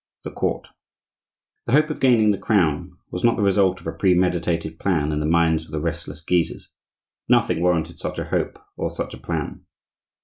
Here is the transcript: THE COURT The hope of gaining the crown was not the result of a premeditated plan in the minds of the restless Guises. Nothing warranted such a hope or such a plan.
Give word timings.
THE 0.23 0.31
COURT 0.31 0.69
The 1.67 1.73
hope 1.73 1.91
of 1.91 1.99
gaining 1.99 2.31
the 2.31 2.37
crown 2.39 2.97
was 3.11 3.23
not 3.23 3.35
the 3.35 3.43
result 3.43 3.79
of 3.79 3.85
a 3.85 3.91
premeditated 3.91 4.79
plan 4.79 5.11
in 5.11 5.19
the 5.19 5.27
minds 5.27 5.65
of 5.65 5.69
the 5.71 5.79
restless 5.79 6.21
Guises. 6.23 6.71
Nothing 7.29 7.61
warranted 7.61 7.99
such 7.99 8.17
a 8.17 8.25
hope 8.25 8.57
or 8.77 8.89
such 8.89 9.13
a 9.13 9.19
plan. 9.19 9.63